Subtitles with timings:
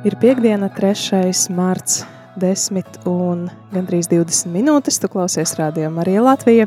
[0.00, 1.52] Ir piekdiena, 3.
[1.52, 2.06] marts,
[2.40, 4.96] 10 un gandrīz 20 minūtes.
[5.02, 6.66] Tu klausies rādījumā Marija Latvija.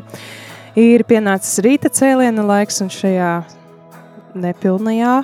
[0.78, 3.32] Ir pienācis rīta cēliena laiks un šajā
[4.38, 5.16] nepilnajā,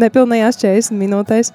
[0.00, 1.52] nepilnajās 40 minūtēs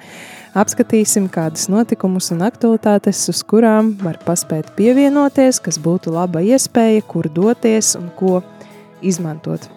[0.55, 7.27] apskatīsim kādus notikumus un aktualitātes, uz kurām var paspēt pievienoties, kas būtu laba iespēja, kur
[7.27, 8.39] doties un ko
[9.03, 9.67] izmantot.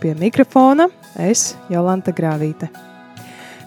[0.00, 0.88] Pie mikrofona
[1.20, 2.70] es Jolanta Grāvīte.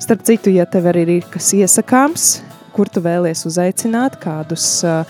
[0.01, 2.41] Starp citu, ja tev arī ir kas iesakāms,
[2.73, 5.03] kur tu vēlies uzaicināt kādus uh,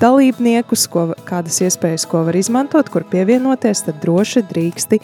[0.00, 5.02] dalībniekus, ko, kādas iespējas, ko var izmantot, kur pievienoties, tad droši drīksti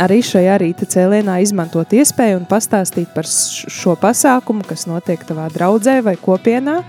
[0.00, 5.98] arī šajā rīta cēlienā izmantot iespēju un pastāstīt par šo pasākumu, kas notiek tavā draudzē
[6.06, 6.80] vai kopienā,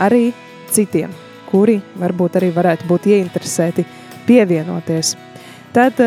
[0.00, 0.30] arī
[0.70, 1.12] citiem,
[1.50, 3.86] kuri varbūt arī varētu būt ieinteresēti
[4.28, 5.16] pievienoties.
[5.74, 5.98] Tad,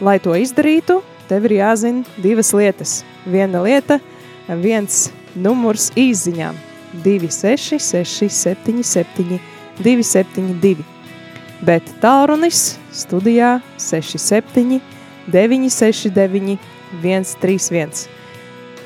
[0.00, 3.00] lai to izdarītu, tev ir jāzina divas lietas.
[3.26, 4.00] Viena lieta–
[4.58, 6.56] viens numurs īziņām
[7.04, 9.38] 266 77
[9.80, 10.82] 272,
[11.64, 14.80] bet tālrunis studijā 67
[15.32, 16.58] 969
[17.02, 18.08] 131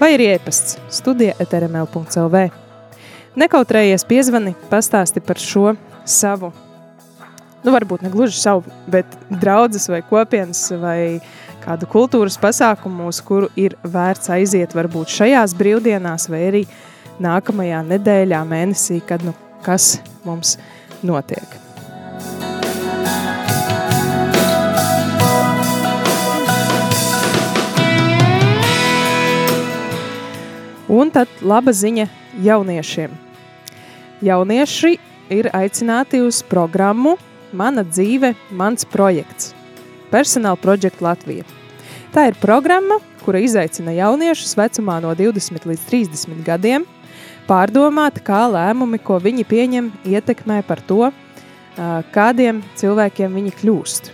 [0.00, 2.44] vai ir iepasts studija etrml.lv.
[3.38, 5.72] Nekautrējies piezvani, pastāsti par šo
[6.06, 6.52] savu,
[7.64, 10.98] nu varbūt ne gluži savu, bet draudzes vai kopienas vai
[11.64, 16.64] kādu kultūras pasākumu, uz kuru ir vērts aiziet varbūt šajās brīvdienās vai arī
[17.24, 19.34] nākamajā nedēļā, mēnesī, kad nu
[19.64, 19.94] kas
[20.28, 20.58] mums
[21.02, 21.63] notiek.
[30.94, 32.06] Un tad laba ziņa
[32.44, 33.14] jauniešiem.
[34.22, 34.92] Jaunieši
[35.34, 37.16] ir aicināti uz programmu
[37.54, 39.52] Mana dzīve, mans projekts–
[40.14, 41.44] Personāla projekta Latvija.
[42.14, 46.86] Tā ir programma, kura izaicina jauniešus vecumā no 20 līdz 30 gadiem
[47.48, 51.10] pārdomāt, kā lēmumi, ko viņi pieņem, ietekmē par to,
[52.14, 54.10] kādiem cilvēkiem viņi kļūst.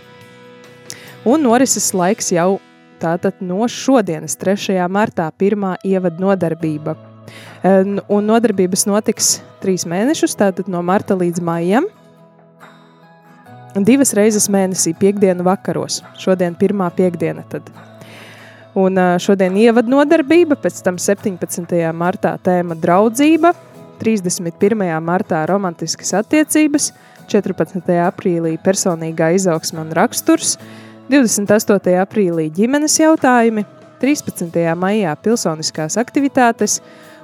[1.29, 2.59] Un norises laiks jau
[3.01, 4.77] tātad no šodienas, 3.
[4.91, 6.95] martā, pirmā ievada nodarbība.
[7.63, 11.89] Un nodarbības notiks trīs mēnešus, tātad no marta līdz maijam–
[13.79, 16.01] divas reizes mēnesī, piekdienu vakaros.
[16.19, 17.43] Šodien pirmā piekdiena.
[17.47, 17.69] Tad.
[18.75, 21.75] Un šodien ievada nodarbība, pēc tam 17.
[21.95, 23.53] martā tēma draudzība,
[24.01, 24.83] 31.
[25.03, 26.91] martā romantiskas attiecības,
[27.31, 27.91] 14.
[28.03, 30.57] aprīlī personīgā izaugsme un raksturs,
[31.11, 31.91] 28.
[31.99, 33.65] aprīlī ģimenes jautājumi,
[33.99, 34.47] 13.
[34.79, 36.77] maijā pilsoniskās aktivitātes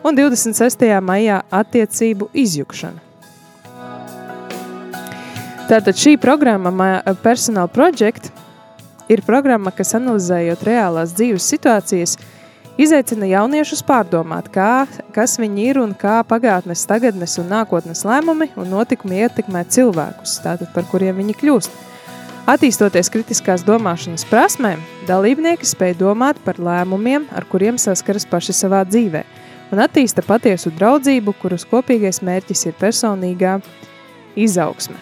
[0.04, 0.84] un 26.
[1.00, 3.00] maijā attiecību izjukšana.
[5.72, 6.92] Tātad šī programma,
[7.24, 8.28] Personal Project,
[9.08, 12.20] ir programma, kas analizējot reālās dzīves situācijas,
[12.76, 14.84] izaicina jauniešus pārdomāt, kā,
[15.16, 20.76] kas viņi ir un kā pagātnes, tagadnes un nākotnes lēmumi un notikumi ietekmē cilvēkus, tātad
[20.76, 21.86] par kuriem viņi kļūst.
[22.48, 29.26] Attīstoties kritiskās domāšanas prasmēm, dalībnieki spēj domāt par lēmumiem, ar kuriem saskaras paši savā dzīvē,
[29.76, 33.58] un attīsta patiesu draudzību, kuras kopīgais mērķis ir personīgā
[34.40, 34.96] izaugsme.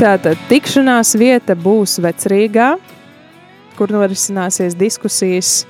[0.00, 2.70] Tātad tikšanās vieta būs Vecrīgā,
[3.76, 5.66] kur norisināsies diskusijas.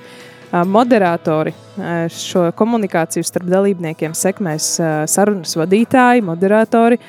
[0.51, 1.53] Moderatori
[2.11, 4.73] šo komunikāciju starp dalībniekiem sekmēs
[5.11, 6.99] sarunas vadītāji, moderatori,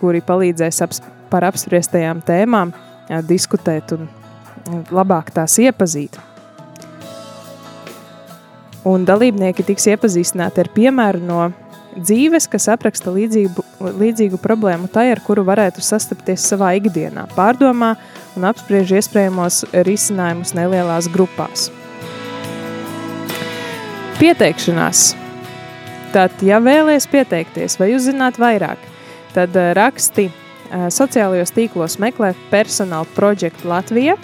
[0.00, 1.02] kuri palīdzēs aps,
[1.32, 2.72] par apspriestajām tēmām
[3.28, 4.08] diskutēt un
[4.92, 6.18] labāk tās iepazīt.
[8.88, 11.42] Un dalībnieki tiks iepazīstināti ar piemēru no
[11.92, 13.62] dzīves, kas apraksta līdzīgu,
[14.00, 17.94] līdzīgu problēmu tai, ar kuru varētu sastapties savā ikdienā, pārdomā
[18.36, 21.70] un apspriež iespējamos risinājumus nelielās grupās.
[24.22, 25.16] Pieteikšanās.
[26.14, 28.78] Tad, ja vēlaties pieteikties vai uzzināt vairāk,
[29.34, 34.14] tad eh, raksti eh, sociālajos tīklos meklē personāla projektu Latvija,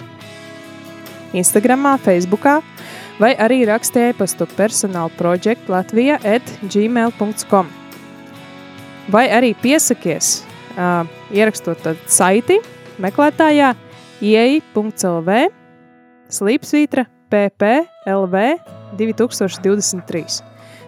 [1.35, 2.61] Instagramā, Facebookā,
[3.19, 7.67] vai arī raksti e-pastu personāla projektu Latvija at gmail.com.
[9.11, 10.45] Vai arī piesakies,
[10.77, 11.03] uh,
[11.35, 12.61] ierakstot saiti
[13.03, 13.75] meklētājā
[14.23, 15.39] ieej.lv
[16.29, 18.45] slīpsvītra PPLV
[18.97, 20.39] 2023.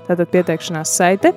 [0.07, 1.33] Tātad pieteikšanās saite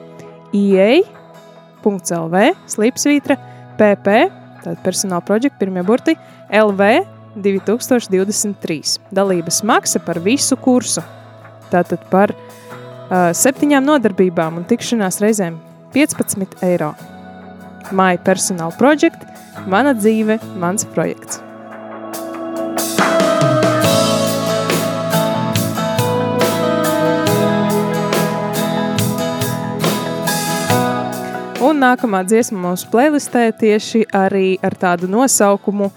[0.55, 3.37] ieej.lv slīpsvītra
[3.78, 4.16] PP,
[4.62, 6.16] tātad personāla projekta pirmie burti,
[6.55, 6.90] LV
[7.44, 8.99] 2023.
[9.14, 11.02] Dalības maksa par visu kursu.
[11.72, 12.32] Tātad par
[13.10, 15.58] septiņām nodarbībām un tikšanās reizēm
[15.94, 16.94] 15 eiro.
[17.93, 19.26] My Personal Project–
[19.70, 21.40] mana dzīve, mans projekts.
[31.74, 35.88] Un nākamā dziesma mūsu playlistē tieši arī ar tādu nosaukumu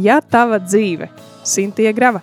[0.00, 1.10] Ja tava dzīve–
[1.52, 2.22] Sintie Grava.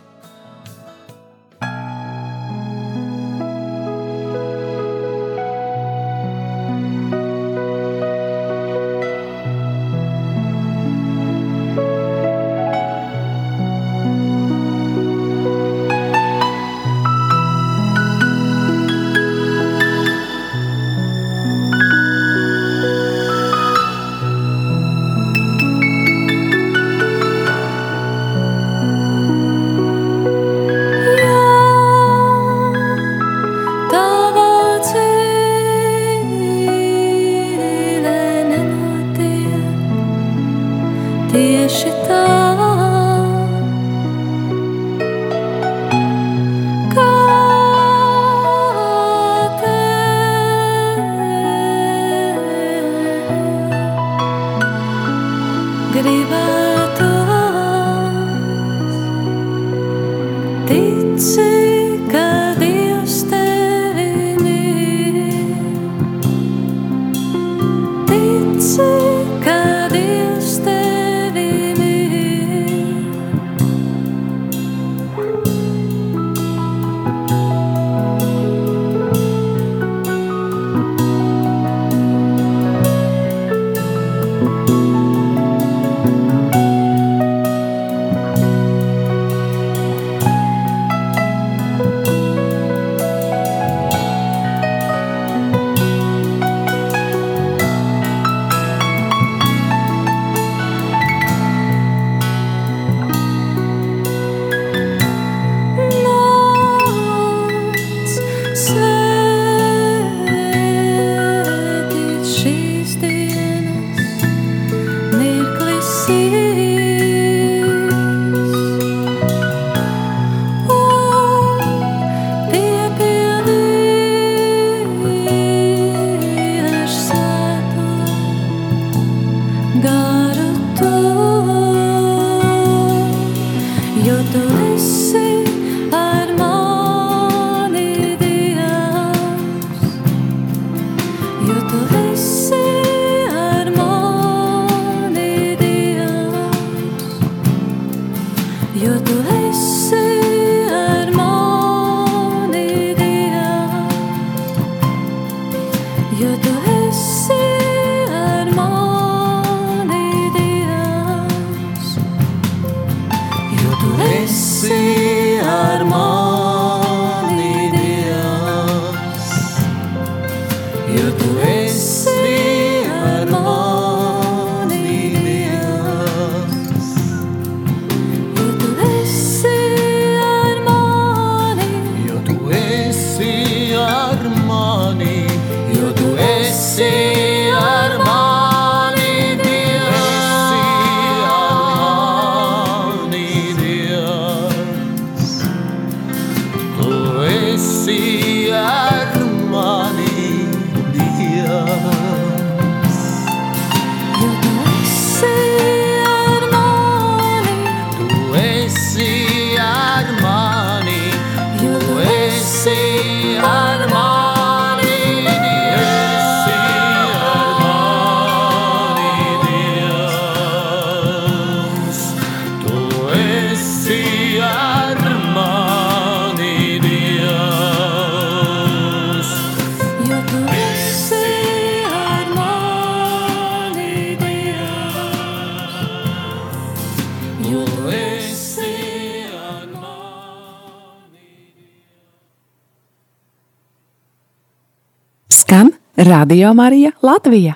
[246.14, 247.56] Radio Marija Latvija.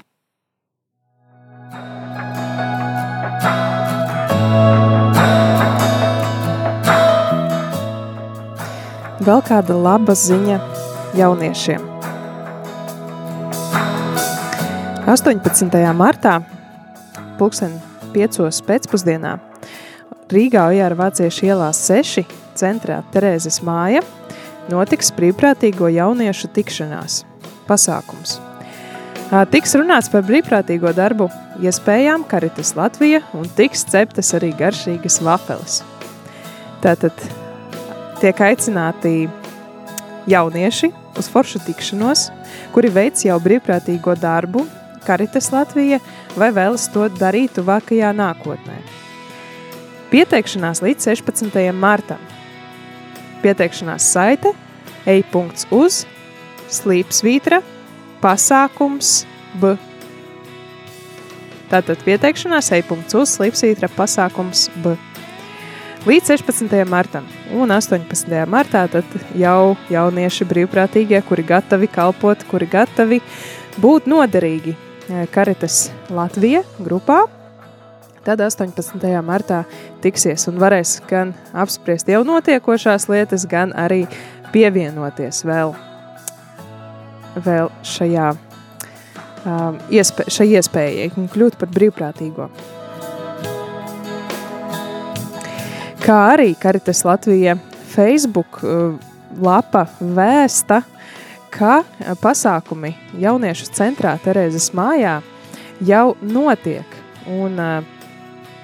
[9.22, 10.58] Vēl kāda laba ziņa
[11.20, 11.86] jauniešiem.
[15.06, 15.78] 18.
[15.94, 16.40] martā,
[17.38, 18.50] 2005.
[18.72, 19.36] pēcpusdienā,
[20.34, 22.26] Rīgā Ojāra Vāciešu ielā 6,
[22.58, 24.02] centrā Terēzes māja,
[24.74, 27.22] notiks brīvprātīgo jauniešu tikšanās
[27.70, 28.40] pasākums.
[29.28, 31.26] Tiks runāts par brīvprātīgo darbu
[31.60, 35.82] iespējām Karitas Latvija un tiks ceptas arī garšīgas vafeles.
[36.80, 37.12] Tātad
[38.22, 39.28] tiek aicināti
[40.32, 42.30] jaunieši uz foršu tikšanos,
[42.72, 44.64] kuri veic jau brīvprātīgo darbu
[45.04, 46.00] Karitas Latvija
[46.40, 48.80] vai vēlas to darīt tuvākajā nākotnē.
[50.08, 51.64] Pieteikšanās līdz 16.
[51.76, 52.24] martam.
[53.44, 54.56] Pieteikšanās saite
[55.04, 56.06] e-uz
[56.72, 57.60] slīpsvītra
[58.22, 59.26] pasākums
[59.62, 59.76] B.
[61.68, 64.96] Tātad pieteikšanās e-uz slīpsvītra pasākums B.
[66.08, 66.72] Līdz 16.
[66.88, 68.32] martam un 18.
[68.48, 73.20] martā tad jau jaunieši brīvprātīgie, kuri gatavi kalpot, kuri gatavi
[73.82, 74.78] būt noderīgi
[75.32, 77.26] Karitas Latvija grupā,
[78.24, 79.04] tad 18.
[79.24, 79.62] martā
[80.04, 84.06] tiksies un varēs gan apspriest jau notiekošās lietas, gan arī
[84.52, 85.76] pievienoties vēl,
[87.46, 92.50] vēl šajā um, iespē, šai iespējai un kļūt par brīvprātīgo.
[96.04, 97.58] Kā arī Karitas Latvija
[97.92, 98.96] Facebook uh,
[99.44, 100.82] lapa vēsta,
[101.52, 101.82] ka
[102.22, 105.20] pasākumi jauniešu centrā Terēzes mājā
[105.82, 106.98] jau notiek.
[107.28, 107.58] Un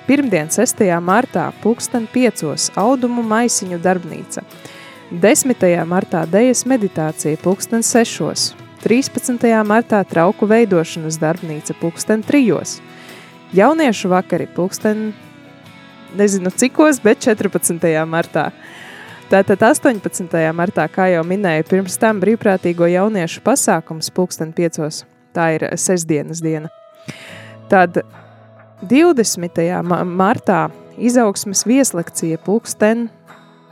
[0.07, 0.83] pirmdien, 6.
[1.03, 2.71] martā, pulksten 5.
[2.79, 4.45] audumu maisiņu darbnīca.
[5.11, 5.65] 10.
[5.85, 8.62] martā dejas meditācija pulksten 6.
[8.83, 9.39] 13.
[9.63, 12.81] martā trauku veidošanas darbnīca pulksten 3.
[13.55, 15.13] Jauniešu vakari pulksten
[16.19, 17.77] nezinu cikos, bet 14.
[18.03, 18.49] martā.
[19.31, 20.27] Tātad 18.
[20.51, 25.05] martā, kā jau minēju, pirms tam brīvprātīgo jauniešu pasākums pulksten piecos.
[25.31, 26.67] Tā ir sestdienas diena.
[27.71, 28.01] Tad
[28.83, 29.63] 20.
[30.11, 30.65] martā
[30.99, 33.07] izaugsmes vieslekcija pulksten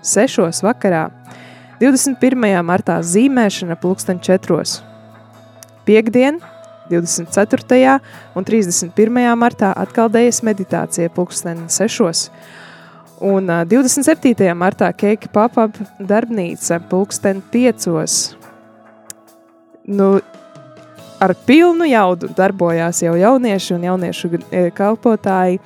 [0.08, 0.64] 6.
[0.64, 1.10] vakarā.
[1.84, 2.64] 21.
[2.64, 4.91] martā zīmēšana pulksten 4.
[5.86, 6.40] Piektdien,
[6.92, 8.00] 24.
[8.36, 9.22] un 31.
[9.40, 12.28] martā atkal dējas meditācija pulksten 6.
[13.22, 14.34] Un uh, 27.
[14.58, 18.36] martā Keika Papap darbnīca pulksten piecos.
[19.86, 20.20] Nu,
[21.22, 24.32] ar pilnu jaudu darbojās jau jaunieši un jauniešu
[24.78, 25.62] kalpotāji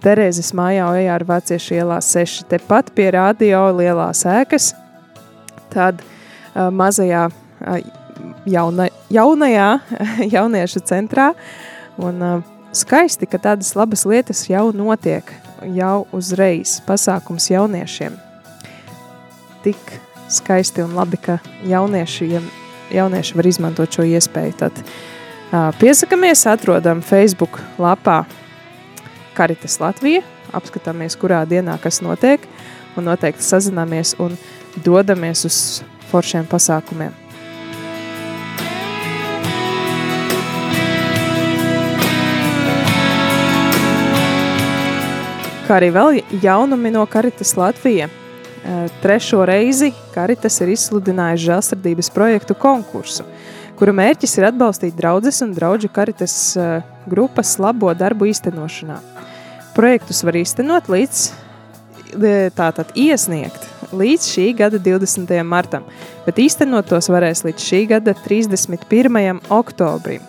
[0.00, 4.70] Terēzes mājā ejā ar vāciešu ielā 6, tepat pie radio lielās ēkas,
[5.74, 7.99] tad uh, mazajā uh,
[8.46, 9.68] jauna, jaunajā
[10.36, 11.32] jauniešu centrā,
[12.00, 12.42] un uh,
[12.76, 15.32] skaisti, ka tādas labas lietas jau notiek
[15.76, 18.16] jau uzreiz pasākums jauniešiem.
[19.64, 20.00] Tik
[20.30, 22.44] skaisti un labi, ka jauniešiem,
[22.94, 24.56] jaunieši var izmantot šo iespēju.
[24.62, 28.22] Tad uh, piesakamies, atrodam Facebook lapā
[29.36, 30.24] Karitas Latvija,
[30.56, 32.42] apskatāmies, kurā dienā kas notiek,
[32.98, 34.36] un noteikti sazināmies un
[34.84, 35.58] dodamies uz
[36.10, 37.14] foršiem pasākumiem.
[45.70, 48.08] Kā arī vēl jaunumi no Karitas Latvija.
[49.04, 53.22] Trešo reizi Karitas ir izsludinājusi žēlsirdības projektu konkursu,
[53.78, 56.34] kura mērķis ir atbalstīt draudzes un draugu Karitas
[57.06, 58.98] grupas labo darbu īstenošanā.
[59.76, 61.22] Projektus var īstenot līdz
[62.58, 65.30] tātad iesniegt līdz šī gada 20.
[65.46, 65.86] martam,
[66.26, 69.38] bet īstenot tos varēs līdz šī gada 31.
[69.54, 70.26] oktobrim.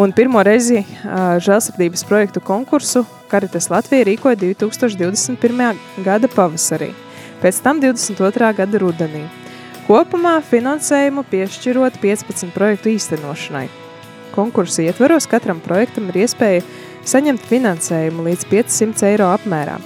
[0.00, 5.78] Un pirmo reizi žēlsirdības projektu konkursu Karitas Latvija rīkoja 2021.
[6.02, 6.88] gada pavasarī,
[7.38, 8.48] pēc tam 22.
[8.58, 9.22] gada rudenī.
[9.86, 13.68] Kopumā finansējumu piešķirot 15 projektu īstenošanai.
[14.34, 16.66] Konkursa ietveros katram projektam ir iespēja
[17.06, 19.78] saņemt finansējumu līdz 500 eiro apmērā.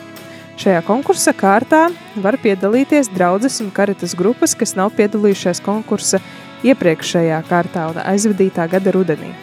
[0.60, 1.88] Šajā konkursa kārtā
[2.24, 6.22] var piedalīties draudzes un karitas grupas, kas nav piedalījušās konkursa
[6.64, 9.34] iepriekšējā kārtā un aizvadītā gada rudenī.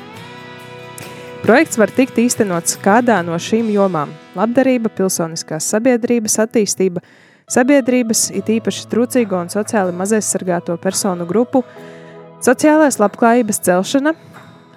[1.41, 7.01] Projekts var tikt īstenots kādā no šīm jomām– labdarība, pilsoniskās sabiedrības attīstība,
[7.49, 11.63] sabiedrības, it īpaši trūcīgo un sociāli mazaizsargāto personu grupu,
[12.45, 14.13] sociālās labklājības celšana,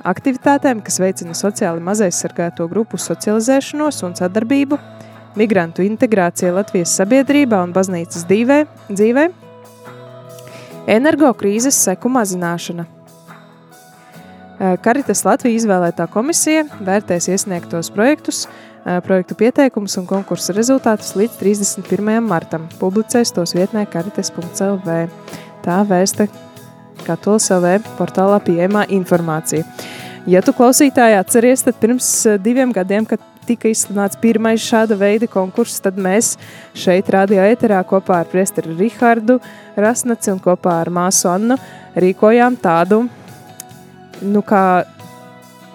[0.09, 4.81] aktivitātēm, kas veicina sociāli mazaizsargāto grupu socializēšanos un sadarbību,
[5.37, 9.29] migrantu integrācija Latvijas sabiedrībā un baznīcas dzīvē, dzīvē
[10.97, 12.89] energokrīzes seku mazināšana–
[14.59, 18.45] Karitas Latvija izvēlētā komisija vērtēs iesniegtos projektus,
[18.87, 22.21] eh, projektu pieteikumus un konkursa rezultātus līdz 31.
[22.23, 22.69] martam.
[22.79, 25.09] Publicēs tos vietnē karitas.lv.
[25.65, 26.29] Tā vēsta
[27.05, 29.65] Katolis LV portālā pieejamā informācija.
[30.27, 35.27] Ja tu klausītāji atceries, tad pirms eh, diviem gadiem, kad tika izsludināts pirmais šāda veida
[35.27, 36.37] konkurss, tad mēs
[36.79, 39.41] šeit, radio ēterā, kopā ar priesteri Rihardu
[39.77, 41.59] Rasnaci un kopā ar māsu Annu
[41.99, 43.05] rīkojām tādu,
[44.25, 44.85] nu, kā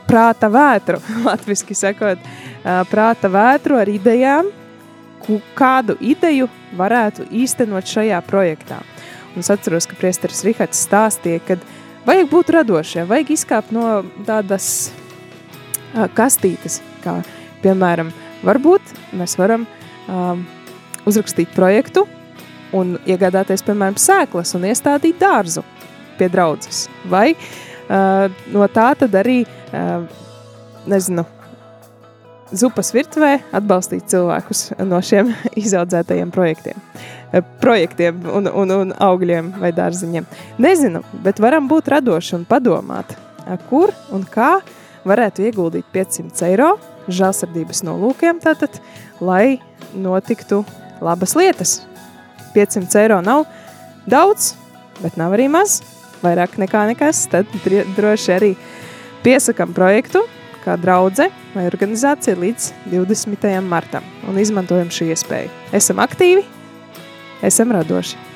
[0.09, 2.21] prāta vētru, latviski sakot,
[2.91, 4.49] prāta vētru ar idejām,
[5.57, 8.79] kādu ideju varētu īstenot šajā projektā.
[9.35, 11.59] Un es atceros, ka priesteris Rihards stāstīja, ka
[12.07, 14.89] vajag būt radošiem, vajag izkāpt no tādas
[16.17, 17.19] kastītes, kā
[17.61, 18.09] piemēram,
[18.45, 19.67] varbūt mēs varam
[20.07, 20.41] um,
[21.09, 22.07] uzrakstīt projektu
[22.73, 25.65] un iegādāties, piemēram, sēklas un iestādīt dārzu
[26.17, 26.87] pie draudzes.
[27.09, 29.41] Vai uh, no tā tad arī,
[29.73, 30.05] uh,
[30.89, 31.25] nezinu,
[32.55, 35.31] zupas virtuvē atbalstīt cilvēkus no šiem
[35.63, 36.81] izaudzētajiem projektiem.
[37.61, 40.25] Projektiem un, un, un augļiem vai dārziņiem.
[40.61, 43.13] Nezinu, bet varam būt radoši un padomāt,
[43.69, 44.57] kur un kā
[45.07, 46.71] varētu ieguldīt 500 eiro
[47.09, 48.81] žēlsirdības nolūkiem, tātad,
[49.21, 49.59] lai
[49.93, 50.63] notiktu
[51.01, 51.79] labas lietas.
[52.53, 53.45] 500 eiro nav
[54.09, 54.55] daudz,
[55.03, 55.79] bet nav arī maz,
[56.23, 57.49] vairāk nekā nekas, tad
[57.97, 58.51] droši arī
[59.25, 60.23] piesakam projektu
[60.63, 63.51] kā draudze vai organizācija līdz 20.
[63.65, 65.53] martam un izmantojam šī iespēju.
[65.75, 66.43] Esam aktīvi,
[67.45, 68.28] esam radoši.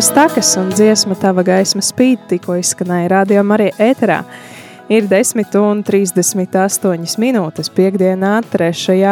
[0.00, 4.22] Divas takas un dziesma tava gaisma spīd, tikko izskanēja radio Marija ēterā.
[4.88, 9.10] Ir 10 un 38 minūtes piekdienā 3.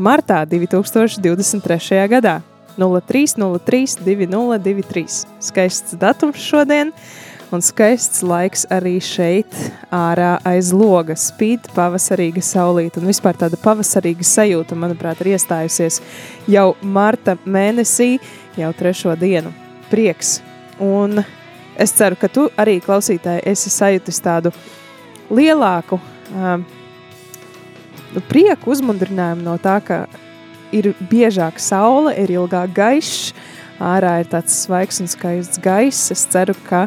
[0.00, 2.00] martā 2023.
[2.14, 2.38] gadā
[2.80, 5.04] 0303 2023.
[5.44, 6.96] Skaists datums šodien
[7.52, 9.52] un skaists laiks arī šeit,
[9.92, 11.20] ārā aiz loga.
[11.20, 16.00] Spīd pavasarīga saulīte, un vispār tāda pavasarīga sajūta, manuprāt, ir iestājusies
[16.48, 18.14] jau marta mēnesī,
[18.56, 19.52] jau trešo dienu.
[19.90, 20.38] Prieks!
[20.80, 21.20] Un
[21.76, 24.52] es ceru, ka tu arī klausītāji esi sajūtis tādu
[25.34, 25.98] lielāku
[26.34, 26.64] um,
[28.30, 30.04] prieku, uzmundrinājumu no tā, ka
[30.74, 33.32] ir biežāk saule, ir ilgāk gaišs,
[33.80, 36.10] ārā ir tāds svaigs un skaists gaiss.
[36.14, 36.86] Es ceru, ka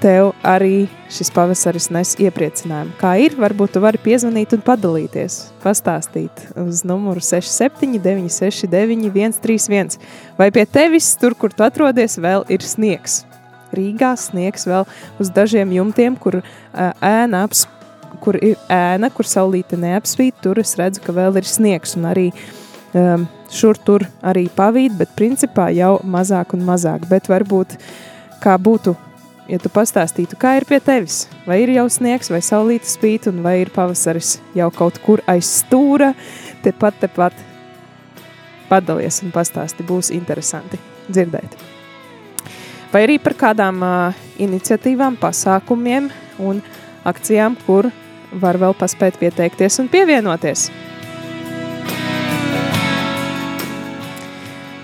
[0.00, 2.94] tev arī šis pavasaris nes iepriecinājumu.
[3.00, 9.98] Kā ir, varbūt tu vari piezvanīt un padalīties, pastāstīt uz numuru 679 691 131.
[10.38, 13.24] Vai pie tevis, tur, kur tu atrodies, vēl ir sniegs?
[13.76, 14.88] Rīgā sniegs vēl
[15.22, 16.40] uz dažiem jumtiem, kur
[16.74, 17.78] ēna apspēj
[18.20, 22.26] kur ir ēna, kur saulīte neapspīd, tur es redzu, ka vēl ir sniegs un arī
[22.96, 27.06] um, šur tur arī pavīt, bet principā jau mazāk un mazāk.
[27.10, 27.78] Bet varbūt
[28.42, 28.96] kā būtu,
[29.50, 33.42] ja tu pastāstītu, kā ir pie tevis, vai ir jau sniegs, vai saulīte spīt, un
[33.44, 36.12] vai ir pavasaris jau kaut kur aiz stūra,
[36.64, 37.36] tepat, tepat
[38.70, 40.78] padalies un pastāsti, būs interesanti
[41.10, 41.56] dzirdēt.
[42.90, 46.10] Vai arī par kādām uh, iniciatīvām, pasākumiem
[46.42, 46.62] un
[47.06, 47.90] akcijām, kur
[48.30, 50.68] var vēl paspēt pieteikties un pievienoties.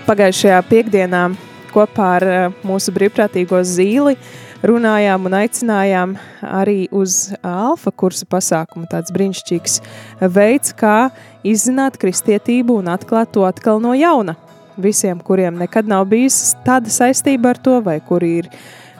[0.07, 1.23] Pagājušajā piekdienā
[1.71, 4.15] kopā ar eh, mūsu brīvprātīgo zīli
[4.65, 8.87] runājām un aicinājām arī uz alfa kursa pasākumu.
[8.91, 9.79] Tāds brīnišķīgs
[10.33, 11.09] veids, kā
[11.47, 14.37] izzināt kristietību un atklāt to atkal no jauna.
[14.77, 18.51] Visiem, kuriem nekad nav bijusi tāda saistība ar to, vai kuri ir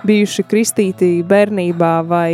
[0.07, 2.31] bijuši kristīti bērnībā, vai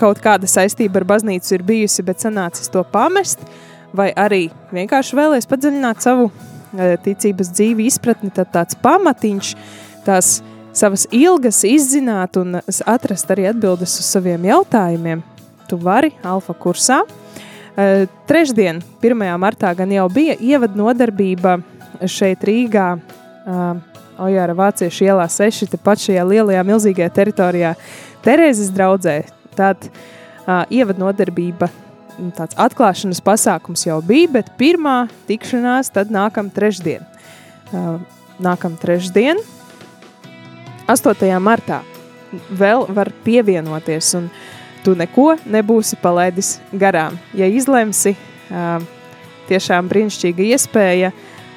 [0.00, 3.46] kaut kāda saistība ar baznīcu ir bijusi, bet sanācis to pamest,
[3.96, 6.30] vai arī vienkārši vēlēs padziļināt savu
[6.76, 9.52] Eh, ticības dzīvi izpratni, tad tāds pamatiņš,
[10.04, 10.40] tās
[10.76, 15.22] savas ilgas izzināt un atrast arī atbildes uz saviem jautājumiem,
[15.70, 17.00] tu vari alfa kursā.
[17.76, 19.24] Eh, trešdien, 1.
[19.40, 21.58] martā, gan jau bija ievada nodarbība
[22.04, 23.64] šeit Rīgā, eh,
[24.16, 27.74] Ojāra Vāciešu ielā 6, tepat šajā lielajā milzīgajā teritorijā
[28.24, 29.24] Terēzes draudzē.
[29.56, 29.90] Tad
[30.70, 31.68] ievada nodarbība
[32.16, 37.04] Nu, tāds atklāšanas pasākums jau bija, bet pirmā tikšanās tad nākam trešdien.
[38.40, 39.40] Nākam trešdien,
[40.86, 41.26] 8.
[41.42, 41.80] martā,
[42.50, 44.28] vēl var pievienoties un
[44.84, 47.16] tu neko nebūsi palaidis garām.
[47.34, 48.14] Ja izlemsi,
[49.48, 51.10] tiešām brīnišķīga iespēja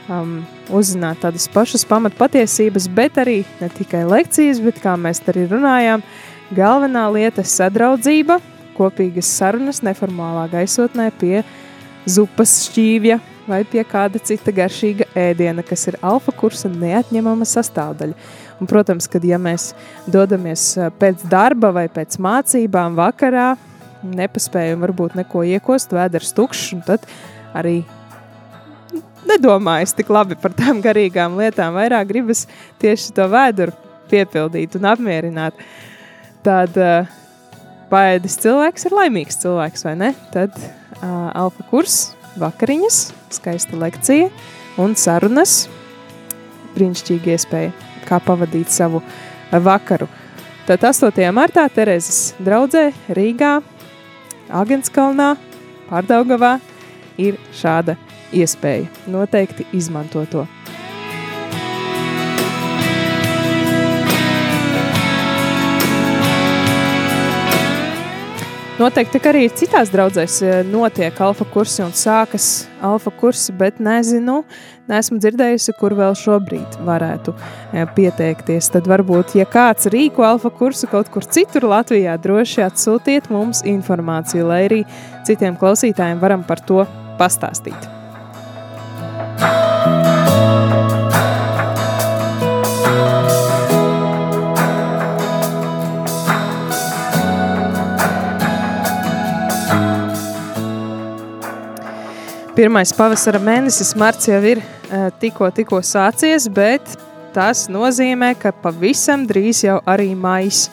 [0.09, 0.39] um,
[0.73, 6.05] uzzināt tādas pašas pamatpatiesības, bet arī ne tikai lekcijas, bet kā mēs arī runājām,
[6.55, 8.39] galvenā lieta- sadraudzība,
[8.77, 11.43] kopīgas sarunas neformālā gaisotnē pie
[12.07, 18.13] zupas šķīvja vai pie kāda cita garšīga ēdiena, kas ir alfa kursa neatņemama sastāvdaļa.
[18.59, 19.71] Un, protams, kad ja mēs
[20.11, 23.53] dodamies pēc darba vai pēc mācībām vakarā,
[24.03, 27.07] nepaspējam varbūt neko iekost, vēders tukšs, un tad
[27.55, 27.81] arī
[29.29, 32.45] nedomājas tik labi par tām garīgām lietām, vairāk gribas
[32.81, 33.75] tieši to vēduru
[34.09, 35.57] piepildīt un apmierināt.
[36.45, 37.09] Tad uh,
[37.91, 40.13] paēdis cilvēks ir laimīgs cilvēks, vai ne?
[40.33, 41.99] Tad uh, alfa kurs,
[42.39, 43.01] vakariņas,
[43.35, 44.29] skaista lekcija
[44.81, 45.67] un sarunas.
[46.75, 47.73] Brīnišķīga iespēja,
[48.09, 49.01] kā pavadīt savu
[49.51, 50.09] vakaru.
[50.67, 51.29] Tad 8.
[51.33, 53.59] martā Terezes draudzē Rīgā,
[54.49, 55.35] Agenskalnā,
[55.89, 56.57] Pārdaugavā
[57.17, 57.95] ir šāda
[58.33, 58.85] iespēja.
[59.09, 60.45] Noteikti izmanto to.
[68.79, 72.45] Noteikti arī citās draudzēs eh, notiek alfa kursi un sākas
[72.79, 74.37] alfa kursi, bet nezinu,
[74.87, 78.71] neesmu dzirdējusi, kur vēl šobrīd varētu eh, pieteikties.
[78.71, 84.47] Tad varbūt, ja kāds rīko alfa kursu kaut kur citur Latvijā, droši atsūtiet mums informāciju,
[84.47, 84.81] lai arī
[85.27, 86.85] citiem klausītājiem varam par to
[87.19, 87.89] pastāstīt.
[102.59, 106.89] Pirmais pavasara mēnesis, marts jau ir uh, tikko, tikko sācies, bet
[107.31, 110.65] tas nozīmē, ka pavisam drīz jau arī maijs.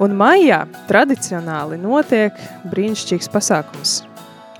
[0.00, 2.38] Un maijā tradicionāli notiek
[2.72, 3.98] brīnišķīgs pasākums.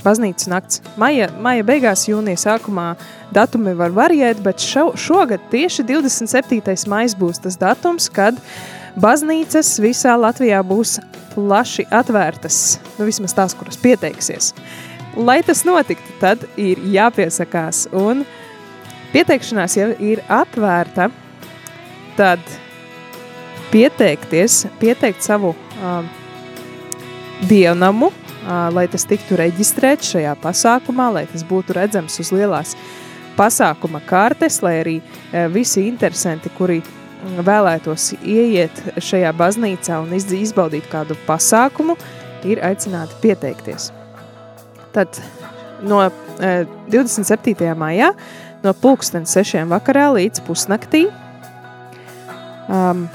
[0.05, 0.83] Baznīcas nakts.
[1.01, 2.90] Maija, maija beigās, jūnija sākumā
[3.33, 6.77] datumi var variēt, bet šo, šogad tieši 27.
[6.92, 8.37] maijs būs tas datums, kad
[9.01, 10.99] baznīcas visā Latvijā būs
[11.33, 12.62] plaši atvērtas,
[13.01, 14.53] nu vismaz tās, kuras pieteiksies.
[15.16, 17.88] Lai tas notiktu, tad ir jāpiesakās.
[17.96, 18.23] Un
[19.14, 21.11] pieteikšanās jau ir atvērta.
[22.18, 22.42] Tad
[23.73, 26.05] pieteikties, pieteikt savu uh,
[27.49, 32.75] dievnamu, uh, lai tas tiktu reģistrēts šajā pasākumā, lai tas būtu redzams uz lielās
[33.38, 36.83] pasākuma kartes, lai arī uh, visi interesanti, kuri
[37.46, 41.99] vēlētos ieiet šajā baznīcā un izbaudīt kādu pasākumu,
[42.49, 43.90] ir aicināti pieteikties.
[44.94, 45.20] Tad
[45.87, 46.11] no uh,
[46.90, 47.55] 27.
[47.79, 48.12] maijā
[48.64, 51.07] no pulksten sešiem vakarā līdz pusnaktī
[52.68, 53.07] um,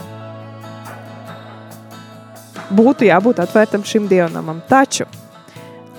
[2.75, 4.63] būtu jābūt atvērtam šim dievnamam.
[4.69, 5.05] Taču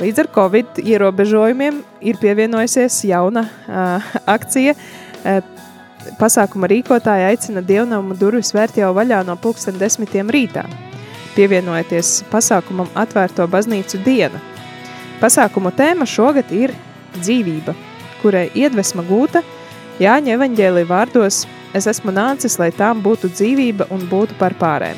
[0.01, 4.75] līdz ar Covid ierobežojumiem ir pievienojusies jauna uh, akcija.
[5.27, 5.41] Uh,
[6.21, 10.67] pasākuma rīkotāji aicina dievnamu durvis vērt jau vaļā no pulksten desmitiem rītā.
[11.37, 14.41] Pievienojieties pasākumam atvērto baznīcu diena.
[15.21, 16.75] Pasākumu tēma šogad ir
[17.19, 17.75] dzīvība,
[18.23, 19.45] kurai iedvesma gūta
[19.97, 24.97] Jāņa evaņģēlī vārdos Es esmu nācis, lai tām būtu dzīvība un būtu par pārēm.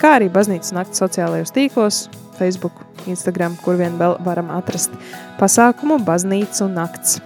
[0.00, 2.06] kā arī baznīcas nakts sociālajos tīklos,
[2.40, 2.72] Facebook,
[3.10, 4.94] Instagram, kur vien vēl varam atrast
[5.40, 7.20] pasākumu Baznīca un nakts.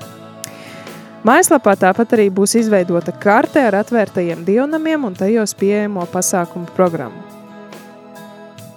[1.24, 7.22] Mājaslapā tāpat arī būs izveidota karte ar atvērtajiem dievnamiem un tajos pieejamo pasākumu programmu.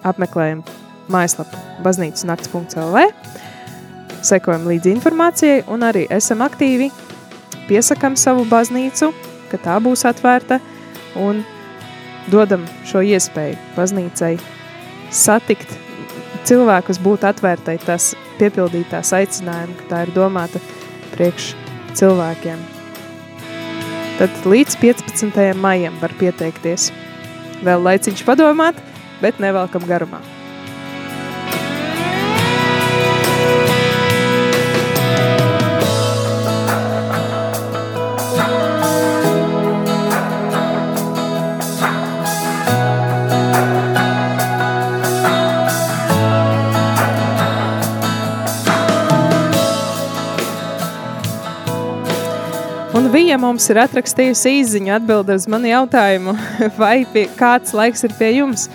[0.07, 0.61] Apmeklējam
[1.11, 3.03] mājaslapu baznīcasnakts.lv,
[4.23, 6.87] sekojam līdzi informācijai un arī esam aktīvi,
[7.67, 9.11] piesakam savu baznīcu,
[9.51, 10.61] ka tā būs atvērta
[11.19, 11.43] un
[12.31, 14.35] dodam šo iespēju baznīcai
[15.13, 15.75] satikt
[16.47, 20.61] cilvēkus, būt atvērtai tas piepildītās aicinājumu, ka tā ir domāta
[21.15, 21.53] priekš
[21.97, 22.63] cilvēkiem.
[24.17, 25.43] Tad līdz 15.
[25.61, 26.89] maijam var pieteikties.
[27.65, 28.79] Vēl laiciņš padomāt,
[29.21, 30.21] bet nevelkam garumā.
[53.17, 56.35] Vija mums ir atrakstījusi īziņu atbildi uz manu jautājumu,
[56.81, 58.67] vai pie, kāds laiks ir pie jums.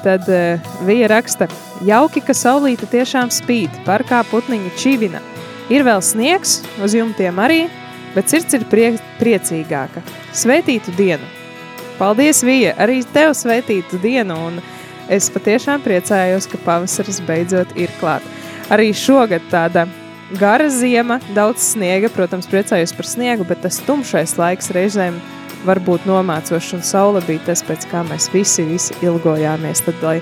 [0.00, 1.50] Tad uh, Vija raksta,
[1.84, 5.20] jauki, ka saulīte tiešām spīd, parkā putniņa čivina.
[5.68, 7.66] Ir vēl sniegs, uz jumtiem arī,
[8.14, 10.00] bet sirds ir prie, priecīgāka.
[10.32, 11.28] Svētītu dienu!
[12.00, 12.72] Paldies, Vija!
[12.80, 14.38] Arī tev svētītu dienu!
[14.48, 14.62] Un
[15.12, 18.24] es patiešām priecājos, ka pavasaris beidzot ir klāt.
[18.72, 19.84] Arī šogad tāda
[20.38, 25.18] gara ziema, daudz sniega, protams, priecājos par sniegu, bet tas tumšais laiks reizēm
[25.66, 30.18] var būt nomācošs un saule bija tas, pēc kā mēs visi, visi ilgojāmies, tad lai,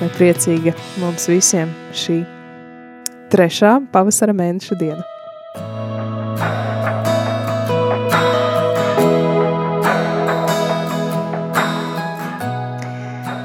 [0.00, 2.22] lai priecīga mums visiem šī
[3.32, 5.04] trešā pavasara mēneša diena.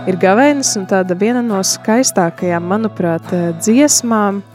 [0.04, 3.30] Ir gavēnis un tāda viena no skaistākajām, manuprāt,
[3.64, 4.44] dziesmām–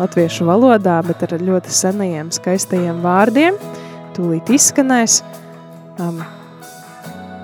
[0.00, 3.58] latviešu valodā, bet ar ļoti senajiem, skaistajiem vārdiem.
[4.16, 5.20] Tūlīt izskanēs.
[6.00, 6.22] Um,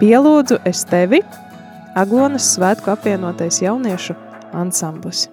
[0.00, 1.22] pielūdzu es tevi,
[1.96, 4.16] Aglonas svētku apvienotais jauniešu
[4.56, 5.26] ansamblis.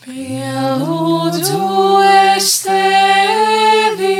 [0.00, 1.60] Pielūdzu
[2.08, 4.14] es tevi,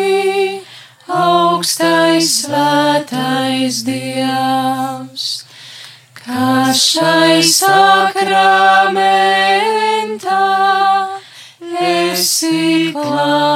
[1.08, 5.26] augstais svētais Dievs,
[6.20, 8.69] ka šai sakramentā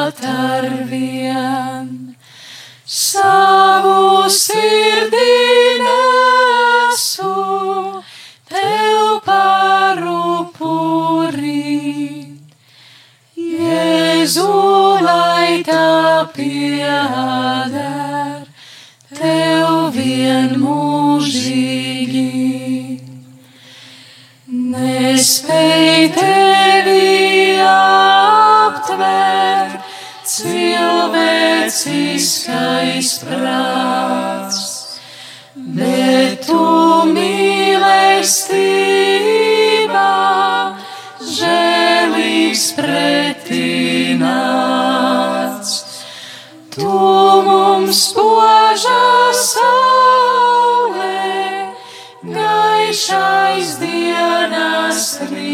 [0.04, 2.16] klāt ar vien.
[2.84, 7.32] Savu sirdī nesu,
[8.50, 10.12] tev parupurīt.
[13.36, 14.48] Jēzu,
[15.00, 17.80] lai tā pieder,
[19.14, 22.28] tev vien mūžīgi.
[24.74, 27.04] Nespēj tevi
[27.64, 29.63] aptvērt,
[30.34, 34.62] cilvēciskais prāts,
[35.54, 36.58] bet tu
[37.12, 37.84] mīlestībā
[41.36, 45.70] žēlīgs pretināts.
[46.74, 46.98] Tu
[47.46, 49.06] mums požā
[49.44, 51.30] saulē,
[52.34, 55.53] gaišais dienas rīts,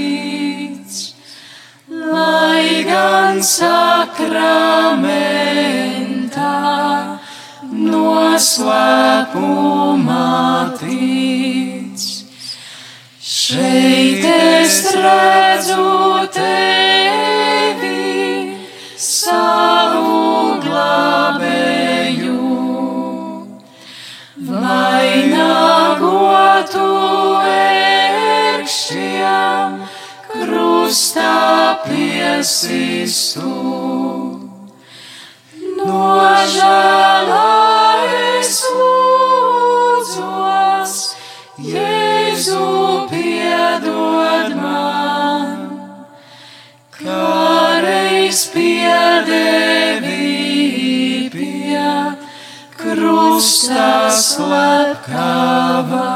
[3.30, 4.26] gan sakramentā
[7.70, 8.74] noslēpumā
[10.80, 12.02] tic.
[13.30, 15.84] Šeit es redzu
[16.34, 18.02] tevi,
[18.98, 22.42] savu glābēju,
[24.50, 26.02] vainagotu
[27.54, 29.70] ērkšķiem,
[30.34, 31.49] krustā
[32.20, 33.48] piesistu.
[35.80, 37.48] Nožēlā
[38.36, 40.24] es lūdzos,
[41.64, 42.68] Jēzu
[43.12, 45.58] piedod man,
[47.00, 47.24] kā
[47.86, 50.28] reiz piedevi
[51.32, 51.88] pie
[52.76, 56.08] krusta slepkavā.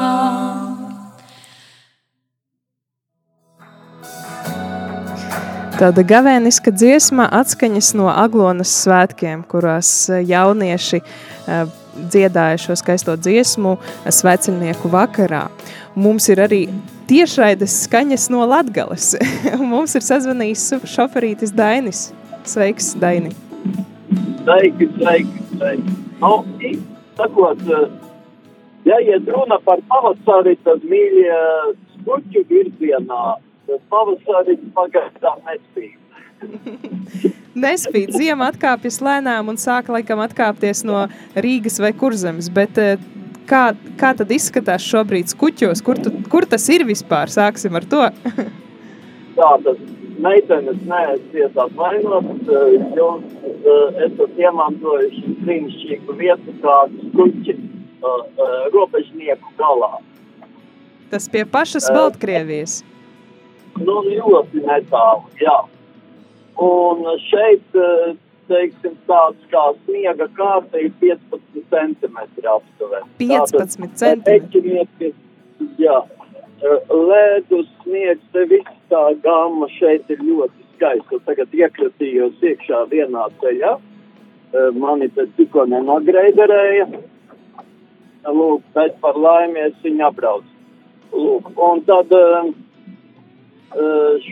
[5.74, 11.64] Tāda gavēniska dziesma atskaņas no Aglonas svētkiem, kurās eh, jaunieši uh,
[12.14, 13.72] dziedāja šo skaisto dziesmu
[14.06, 15.48] sveceļnieku vakarā.
[15.98, 16.60] Mums ir arī
[17.10, 19.16] tiešraides skaņas no Latgales.
[19.72, 22.04] Mums ir sazvanījis šoferītis Dainis.
[22.46, 23.32] Sveiks, Daini!
[24.44, 25.96] Sveiki, sveiki, sveiki.
[26.20, 26.36] Nu,
[27.18, 27.66] sakot,
[28.86, 31.40] ja iet runa par pavasari, tad mīļie
[31.96, 33.24] skuķu virzienā,
[33.68, 35.98] tad pavasari pagaidām nespīd.
[37.64, 41.04] Nespīd, ziema atkāpjas lēnām un sāk laikam atkāpties no
[41.38, 42.80] Rīgas vai Kurzemes, bet
[43.48, 43.62] kā,
[44.00, 45.82] kā tad izskatās šobrīd skuķos?
[45.86, 47.30] Kur, tu, kur tas ir vispār?
[47.32, 48.08] Sāksim ar to.
[49.38, 49.78] Tā tas
[50.22, 52.50] meitenes neesiet atvainot,
[52.94, 53.24] jūs
[54.06, 57.56] esat iemantojuši brīnišķīgu vietu kādu skuķi
[58.74, 59.96] robežnieku galā.
[61.10, 62.82] Tas pie pašas Baltkrievijas.
[63.82, 65.56] Nu, ļoti netālu, jā.
[66.62, 67.64] Un šeit,
[68.48, 73.08] teiksim, tāds kā sniega kārta ir 15 centimetri aptuveni.
[73.18, 75.10] 15 centimetri?
[75.82, 76.02] Jā.
[76.88, 81.18] Ledus sniegs, te viss tā gamma šeit ir ļoti skaista.
[81.26, 83.74] Tagad iekratījos iekšā vienā ceļā.
[84.78, 86.86] Mani te tikko nenagreiderēja.
[88.24, 90.46] Lūk, bet par laimies viņa apbrauc.
[91.12, 92.14] Lūk, un tad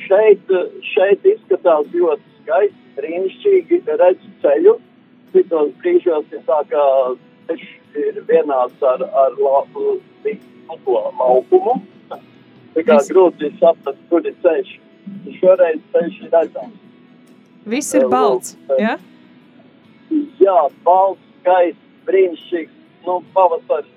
[0.06, 0.52] šeit,
[0.92, 4.76] šeit izskatās ļoti skaisti, brīnišķīgi redz ceļu.
[5.32, 6.82] Citos brīžos ir tā, ka
[7.48, 7.68] ceļš
[8.02, 9.96] ir vienāds ar, ar lauku,
[10.76, 11.78] laukumu.
[12.72, 14.76] Tā kā grūti saprast, kur ir ceļš.
[15.40, 16.78] Šoreiz ceļš ir redzams.
[17.72, 18.96] Viss ir balts, ja?
[20.42, 22.78] Jā, balts, skaists, brīnišķīgs.
[23.02, 23.90] Nu, pavasaris,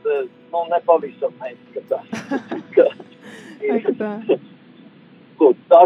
[0.49, 2.07] nu, nepavisam neizskatās.
[3.65, 4.11] Lūk, tā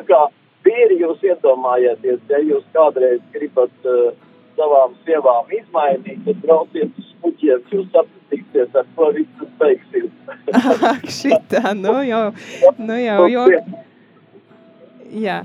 [0.07, 0.23] kā
[0.65, 4.11] vīri jūs iedomājieties, ja jūs kādreiz gribat uh,
[4.59, 10.09] savām sievām izmainīt, tad brauciet uz kuģiem, jūs sapratīsiet, ar ko viss tas beigsies.
[10.93, 12.25] Ak, šitā, nu jau,
[12.79, 13.45] nu jau, jo.
[15.09, 15.43] Jā.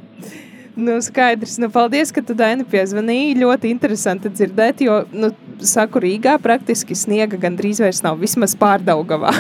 [0.74, 1.54] Nu, skaidrs.
[1.62, 3.36] Nu, paldies, ka tu Daini piezvanīji.
[3.38, 5.30] Ļoti interesanti dzirdēt, jo, nu,
[5.62, 9.30] saku, Rīgā praktiski sniega gandrīz vairs nav, vismaz pārdaugavā.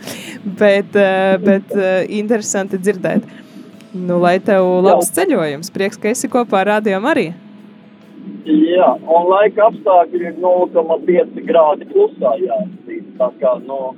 [0.62, 0.94] bet,
[1.42, 1.74] bet
[2.06, 3.26] interesanti dzirdēt.
[3.94, 5.20] Nu, lai tev labs Jā.
[5.20, 5.72] ceļojums.
[5.74, 7.28] Prieks, ka esi kopā ar rādījām arī.
[8.46, 13.08] Jā, un laika apstākļi ir 0,5 grādi klusā jāsīt.
[13.18, 13.94] Tā kā no,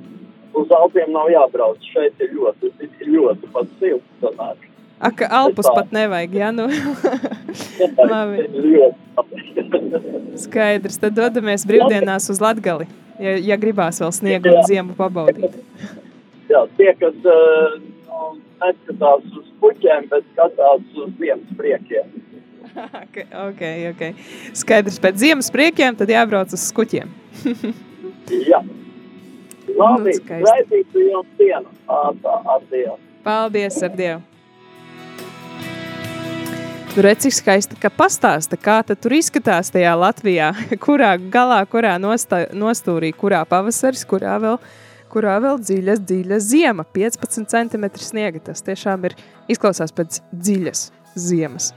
[0.57, 1.81] uz Alpiem nav jābrauc.
[1.93, 4.69] Šeit ir ļoti, ir ļoti pat silts sanāk.
[4.99, 5.73] Ak, Alpus tā.
[5.77, 6.67] pat nevajag, jā, nu.
[8.11, 8.49] Labi.
[10.43, 12.87] Skaidrs, tad dodamies brīvdienās uz Latgali,
[13.19, 15.55] ja, ja gribās vēl sniegu un ziemu pabaudīt.
[16.49, 17.75] Jā, tie, kas uh,
[18.57, 22.11] neskatās uz puķiem, bet skatās uz ziemas priekiem.
[23.47, 24.03] ok, ok.
[24.57, 27.11] Skaidrs, pēc ziemas priekiem tad jābrauc uz skuķiem.
[28.49, 28.63] Jā.
[29.77, 31.69] Labi, raidītu jums dienu.
[31.89, 32.97] Ar Dievu.
[33.23, 34.25] Paldies, ar Dievu.
[36.89, 40.49] Tur redz, cik skaisti, ka pastāsta, kā tad tur izskatās tajā Latvijā,
[40.85, 44.57] kurā galā, kurā nostā, nostūrī, kurā pavasaris, kurā vēl,
[45.11, 48.41] kurā vēl dziļas, dziļas ziema, 15 cm sniega.
[48.51, 49.17] Tas tiešām ir,
[49.51, 50.89] izklausās pēc dziļas
[51.19, 51.73] ziemas.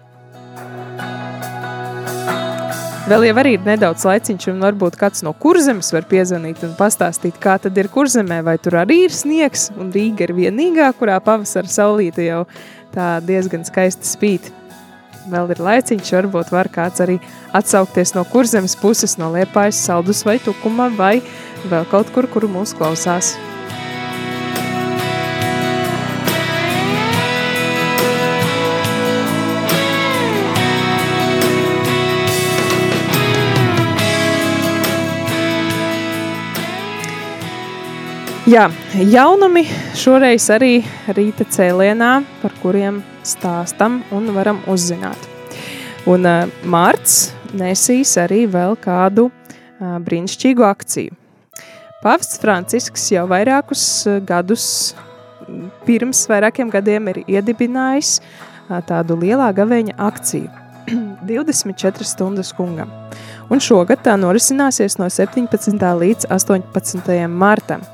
[3.02, 7.34] Vēl jau arī ir nedaudz laiciņš, un varbūt kāds no kurzemes var piezvanīt un pastāstīt,
[7.42, 11.66] kā tad ir kurzemē, vai tur arī ir sniegs, un Rīga ir vienīgā, kurā pavasara
[11.66, 12.44] saulīte jau
[12.94, 14.52] tā diezgan skaisti spīt.
[15.32, 17.18] Vēl ir laiciņš, varbūt var kāds arī
[17.54, 21.16] atsaukties no kurzemes puses, no liepājas saldus vai tukuma, vai
[21.70, 23.34] vēl kaut kur, kur mūs klausās.
[38.52, 38.66] Jā,
[38.98, 39.62] jaunumi
[39.96, 40.80] šoreiz arī
[41.14, 42.10] rīta cēlienā,
[42.42, 45.16] par kuriem stāstam un varam uzzināt.
[46.10, 51.21] Un uh, Mārts nesīs arī vēl kādu uh, brīnišķīgu akciju.
[52.02, 54.64] Pāvests Francisks jau vairākus uh, gadus
[55.86, 60.50] pirms vairākiem gadiem ir iedibinājis uh, tādu lielā gaveņa akciju
[61.30, 62.90] 24 stundas kungam.
[63.54, 65.78] Un šogad tā norisināsies no 17.
[66.02, 67.14] līdz 18.
[67.30, 67.86] martam.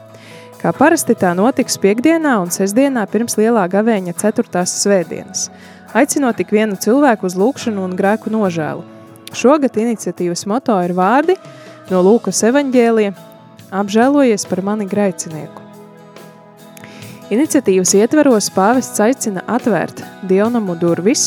[0.56, 5.50] Kā parasti tā notiks piekdienā un sestdienā pirms lielā gavēņa ceturtās svētdienas,
[5.92, 8.88] aicinot tik vienu cilvēku uz lūkšanu un grēku nožēlu.
[9.36, 11.36] Šogad iniciatīvas moto ir vārdi
[11.92, 13.27] no Lūkas evaņģēlija
[13.74, 15.64] apžēlojies par mani grēcinieku.
[17.34, 20.00] Iniciatīvas ietveros pāvests aicina atvērt
[20.30, 21.26] dievnamu durvis,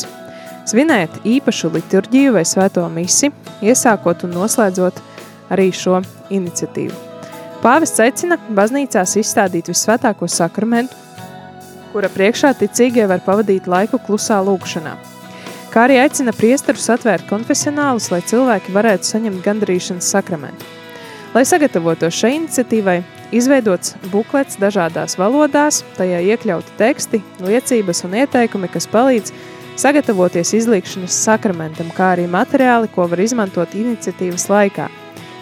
[0.65, 3.29] svinēt īpašu liturģiju vai svēto misi,
[3.61, 4.97] iesākot un noslēdzot
[5.53, 5.99] arī šo
[6.33, 6.97] iniciatīvu.
[7.61, 10.97] Pāvests aicina baznīcās izstādīt visvētāko sakramentu,
[11.93, 14.97] kura priekšā ticīgie var pavadīt laiku klusā lūkšanā.
[15.71, 20.80] Kā arī aicina priesterus atvērt konfesionālus, lai cilvēki varētu saņemt gandrīšanas sakramentu.
[21.31, 22.97] Lai sagatavotos šai iniciatīvai,
[23.31, 29.31] izveidots buklets dažādās valodās, tajā iekļauti teksti, liecības un ieteikumi, kas palīdz
[29.79, 34.89] sagatavoties izlīkšanas sakramentam, kā arī materiāli, ko var izmantot iniciatīvas laikā–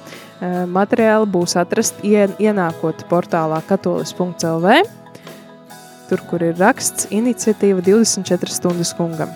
[0.71, 4.67] materiālu būs atrast ienākot portālā katolis.lv
[6.11, 9.31] tur, kur ir raksts iniciatīva 24 stundas kungam.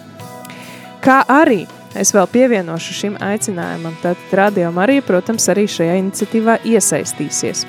[1.04, 1.62] Kā arī
[1.98, 7.62] es vēl pievienošu šim aicinājumam, tad Radio Marija, protams, arī šajā iniciatīvā iesaistīsies.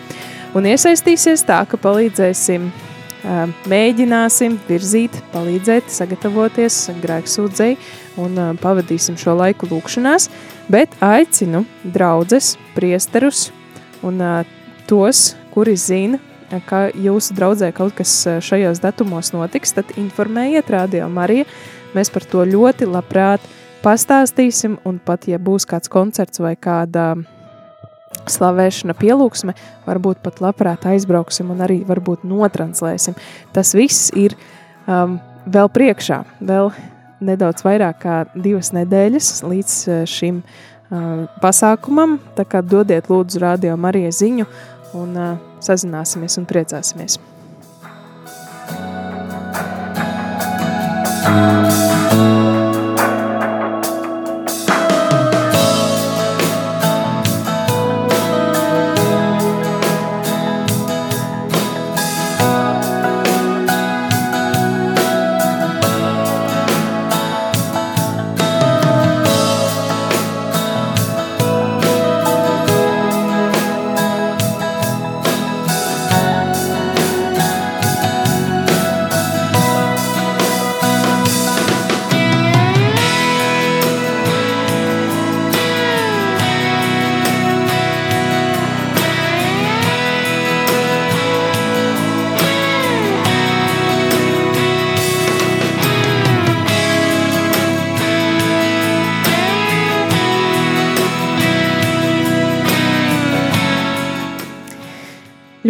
[0.56, 2.70] Un iesaistīsies tā, ka palīdzēsim,
[3.69, 7.73] mēģināsim virzīt, palīdzēt, sagatavoties grēksūdzei
[8.21, 10.30] un pavadīsim šo laiku lūkšanās,
[10.71, 13.49] bet aicinu draudzes, priesterus
[14.05, 14.21] un
[14.89, 16.21] tos, kuri zina,
[16.69, 18.13] ka jūsu draudzē kaut kas
[18.45, 21.47] šajos datumos notiks, tad informējiet Radio Marija.
[21.95, 23.41] Mēs par to ļoti labprāt
[23.82, 27.15] pastāstīsim, un pat, ja būs kāds koncerts vai kāda
[28.32, 29.55] slavēšana pielūgsme,
[29.86, 33.17] varbūt pat labprāt aizbrauksim un arī varbūt notranslēsim.
[33.55, 34.38] Tas viss ir
[34.88, 36.71] um, vēl priekšā, vēl
[37.26, 43.78] nedaudz vairāk kā divas nedēļas līdz e, šim uh, pasākumam, tā kā dodiet lūdzu Radio
[43.80, 44.49] Marija ziņu,
[44.99, 47.19] un uh, sazināsimies un priecāsimies.
[51.26, 52.45] Thank you.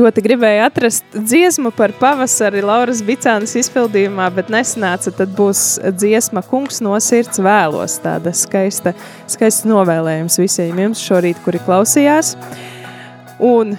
[0.05, 5.13] Ļoti gribēju atrast dziesmu par pavasari Lauras Bicānas izpildījumā, bet nesanāca.
[5.15, 7.97] Tad būs dziesma Kungs no sirds vēlos.
[8.03, 8.93] Tāda skaista,
[9.31, 12.35] skaista novēlējums visiem jums šorīt, kuri klausījās.
[13.41, 13.75] Un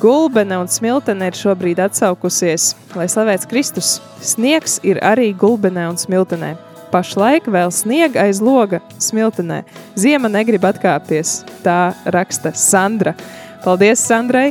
[0.00, 3.96] Gulbene un Smiltene ir šobrīd atsaukusies, lai slavēts Kristus.
[4.22, 6.54] Sniegs ir arī Gulbenē un Smiltenē.
[6.90, 9.62] Pašlaik vēl sniega aiz loga Smiltenē.
[9.98, 13.16] Ziema negrib atkāpties, tā raksta Sandra.
[13.64, 14.50] Paldies, Sandrai!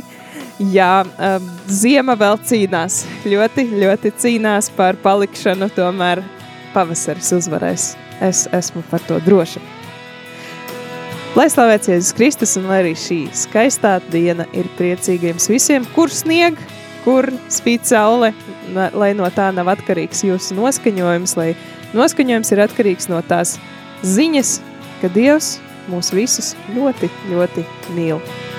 [0.60, 3.00] Jā, um, ziema vēl cīnās.
[3.24, 5.70] Ļoti, ļoti cīnās par palikšanu.
[5.72, 6.20] Tomēr
[6.74, 7.94] pavasaris uzvarēs.
[8.20, 9.62] Es esmu par to droša.
[11.38, 16.12] Lai slavēts Jēzus Kristus un lai arī šī skaistā diena ir priecīga jums visiem, kur
[16.12, 16.58] snieg,
[17.06, 18.32] kur spīd saule,
[18.74, 21.54] lai no tā nav atkarīgs jūsu noskaņojums, lai
[21.96, 23.56] noskaņojums ir atkarīgs no tās
[24.02, 24.58] ziņas,
[25.00, 25.54] ka Dievs
[25.88, 28.49] mūs visus ļoti, ļoti mīl.